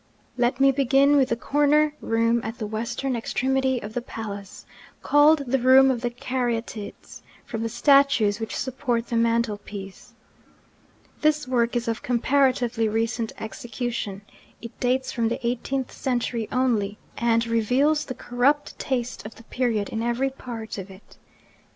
Let 0.35 0.59
me 0.59 0.71
begin 0.71 1.15
with 1.15 1.29
the 1.29 1.35
corner 1.35 1.93
room 2.01 2.41
at 2.43 2.57
the 2.57 2.65
western 2.65 3.15
extremity 3.15 3.79
of 3.83 3.93
the 3.93 4.01
palace, 4.01 4.65
called 5.03 5.43
the 5.45 5.59
Room 5.59 5.91
of 5.91 6.01
the 6.01 6.09
Caryatides, 6.09 7.21
from 7.45 7.61
the 7.61 7.69
statues 7.69 8.39
which 8.39 8.55
support 8.57 9.05
the 9.09 9.15
mantel 9.15 9.59
piece. 9.59 10.15
This 11.21 11.47
work 11.47 11.75
is 11.75 11.87
of 11.87 12.01
comparatively 12.01 12.89
recent 12.89 13.31
execution: 13.39 14.23
it 14.59 14.71
dates 14.79 15.11
from 15.11 15.27
the 15.29 15.39
eighteenth 15.45 15.91
century 15.91 16.49
only, 16.51 16.97
and 17.15 17.45
reveals 17.45 18.05
the 18.05 18.15
corrupt 18.15 18.79
taste 18.79 19.23
of 19.23 19.35
the 19.35 19.43
period 19.43 19.89
in 19.89 20.01
every 20.01 20.31
part 20.31 20.79
of 20.79 20.89
it. 20.89 21.19